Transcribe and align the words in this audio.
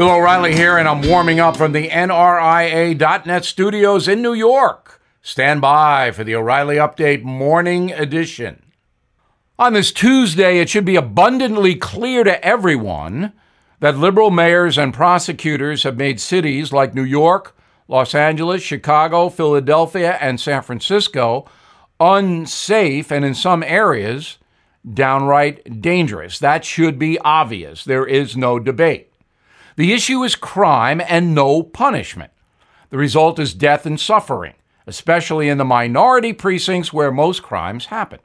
Bill 0.00 0.12
O'Reilly 0.12 0.54
here, 0.54 0.78
and 0.78 0.88
I'm 0.88 1.02
warming 1.02 1.40
up 1.40 1.58
from 1.58 1.72
the 1.72 1.88
NRIA.net 1.88 3.44
studios 3.44 4.08
in 4.08 4.22
New 4.22 4.32
York. 4.32 4.98
Stand 5.20 5.60
by 5.60 6.10
for 6.10 6.24
the 6.24 6.34
O'Reilly 6.34 6.76
Update 6.76 7.22
Morning 7.22 7.92
Edition. 7.92 8.62
On 9.58 9.74
this 9.74 9.92
Tuesday, 9.92 10.58
it 10.58 10.70
should 10.70 10.86
be 10.86 10.96
abundantly 10.96 11.74
clear 11.74 12.24
to 12.24 12.42
everyone 12.42 13.34
that 13.80 13.98
liberal 13.98 14.30
mayors 14.30 14.78
and 14.78 14.94
prosecutors 14.94 15.82
have 15.82 15.98
made 15.98 16.18
cities 16.18 16.72
like 16.72 16.94
New 16.94 17.04
York, 17.04 17.54
Los 17.86 18.14
Angeles, 18.14 18.62
Chicago, 18.62 19.28
Philadelphia, 19.28 20.16
and 20.18 20.40
San 20.40 20.62
Francisco 20.62 21.46
unsafe 22.00 23.12
and 23.12 23.22
in 23.22 23.34
some 23.34 23.62
areas 23.62 24.38
downright 24.94 25.82
dangerous. 25.82 26.38
That 26.38 26.64
should 26.64 26.98
be 26.98 27.18
obvious. 27.18 27.84
There 27.84 28.06
is 28.06 28.34
no 28.34 28.58
debate. 28.58 29.09
The 29.76 29.92
issue 29.92 30.22
is 30.22 30.34
crime 30.36 31.00
and 31.06 31.34
no 31.34 31.62
punishment. 31.62 32.32
The 32.90 32.98
result 32.98 33.38
is 33.38 33.54
death 33.54 33.86
and 33.86 33.98
suffering, 33.98 34.54
especially 34.86 35.48
in 35.48 35.58
the 35.58 35.64
minority 35.64 36.32
precincts 36.32 36.92
where 36.92 37.12
most 37.12 37.42
crimes 37.42 37.86
happen. 37.86 38.18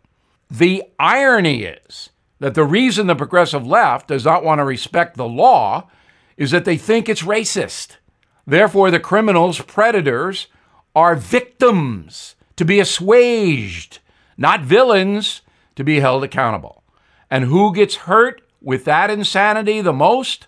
The 0.49 0.83
irony 0.99 1.63
is 1.63 2.09
that 2.39 2.55
the 2.55 2.63
reason 2.63 3.07
the 3.07 3.15
progressive 3.15 3.65
left 3.65 4.07
does 4.07 4.25
not 4.25 4.43
want 4.43 4.59
to 4.59 4.65
respect 4.65 5.17
the 5.17 5.27
law 5.27 5.89
is 6.37 6.51
that 6.51 6.65
they 6.65 6.77
think 6.77 7.07
it's 7.07 7.21
racist. 7.21 7.97
Therefore, 8.45 8.91
the 8.91 8.99
criminals, 8.99 9.61
predators, 9.61 10.47
are 10.95 11.15
victims 11.15 12.35
to 12.55 12.65
be 12.65 12.79
assuaged, 12.79 13.99
not 14.37 14.61
villains 14.61 15.41
to 15.75 15.83
be 15.83 15.99
held 15.99 16.23
accountable. 16.23 16.83
And 17.29 17.45
who 17.45 17.73
gets 17.73 17.95
hurt 17.95 18.41
with 18.61 18.85
that 18.85 19.09
insanity 19.09 19.81
the 19.81 19.93
most? 19.93 20.47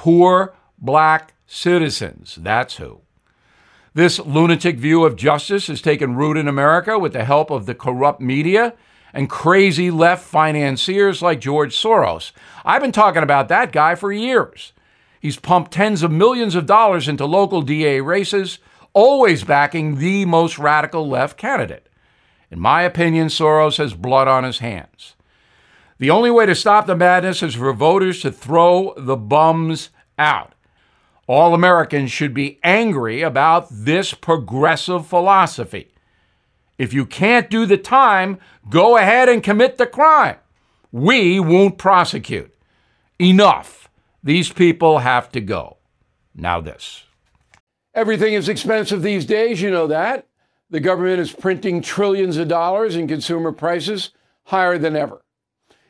Poor 0.00 0.54
black 0.78 1.34
citizens. 1.46 2.38
That's 2.40 2.78
who. 2.78 3.02
This 3.92 4.18
lunatic 4.18 4.78
view 4.78 5.04
of 5.04 5.14
justice 5.14 5.66
has 5.66 5.82
taken 5.82 6.16
root 6.16 6.38
in 6.38 6.48
America 6.48 6.98
with 6.98 7.12
the 7.12 7.26
help 7.26 7.50
of 7.50 7.66
the 7.66 7.74
corrupt 7.74 8.18
media 8.18 8.72
and 9.12 9.28
crazy 9.28 9.90
left 9.90 10.24
financiers 10.24 11.20
like 11.20 11.38
George 11.38 11.76
Soros. 11.76 12.32
I've 12.64 12.80
been 12.80 12.92
talking 12.92 13.22
about 13.22 13.48
that 13.48 13.72
guy 13.72 13.94
for 13.94 14.10
years. 14.10 14.72
He's 15.20 15.38
pumped 15.38 15.72
tens 15.72 16.02
of 16.02 16.10
millions 16.10 16.54
of 16.54 16.64
dollars 16.64 17.06
into 17.06 17.26
local 17.26 17.60
DA 17.60 18.00
races, 18.00 18.58
always 18.94 19.44
backing 19.44 19.96
the 19.96 20.24
most 20.24 20.58
radical 20.58 21.06
left 21.10 21.36
candidate. 21.36 21.90
In 22.50 22.58
my 22.58 22.80
opinion, 22.84 23.28
Soros 23.28 23.76
has 23.76 23.92
blood 23.92 24.28
on 24.28 24.44
his 24.44 24.60
hands. 24.60 25.14
The 26.00 26.10
only 26.10 26.30
way 26.30 26.46
to 26.46 26.54
stop 26.54 26.86
the 26.86 26.96
madness 26.96 27.42
is 27.42 27.54
for 27.54 27.74
voters 27.74 28.22
to 28.22 28.32
throw 28.32 28.94
the 28.96 29.18
bums 29.18 29.90
out. 30.18 30.54
All 31.26 31.52
Americans 31.52 32.10
should 32.10 32.32
be 32.32 32.58
angry 32.64 33.20
about 33.20 33.68
this 33.70 34.14
progressive 34.14 35.06
philosophy. 35.06 35.92
If 36.78 36.94
you 36.94 37.04
can't 37.04 37.50
do 37.50 37.66
the 37.66 37.76
time, 37.76 38.38
go 38.70 38.96
ahead 38.96 39.28
and 39.28 39.42
commit 39.42 39.76
the 39.76 39.86
crime. 39.86 40.36
We 40.90 41.38
won't 41.38 41.76
prosecute. 41.76 42.54
Enough. 43.18 43.90
These 44.24 44.50
people 44.54 45.00
have 45.00 45.30
to 45.32 45.40
go. 45.42 45.76
Now, 46.34 46.62
this. 46.62 47.04
Everything 47.94 48.32
is 48.32 48.48
expensive 48.48 49.02
these 49.02 49.26
days, 49.26 49.60
you 49.60 49.70
know 49.70 49.86
that. 49.88 50.26
The 50.70 50.80
government 50.80 51.20
is 51.20 51.30
printing 51.30 51.82
trillions 51.82 52.38
of 52.38 52.48
dollars 52.48 52.96
and 52.96 53.06
consumer 53.06 53.52
prices 53.52 54.12
higher 54.44 54.78
than 54.78 54.96
ever. 54.96 55.20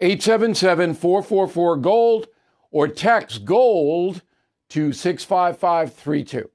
877 0.00 0.94
444 0.94 1.76
GOLD, 1.76 2.28
or 2.70 2.88
text 2.88 3.44
GOLD 3.44 4.22
to 4.70 4.92
65532. 4.92 6.50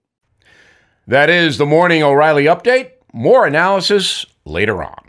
That 1.08 1.30
is 1.30 1.58
the 1.58 1.66
Morning 1.66 2.02
O'Reilly 2.02 2.46
Update. 2.46 2.92
More 3.14 3.46
analysis 3.46 4.26
later 4.46 4.84
on. 4.84 5.05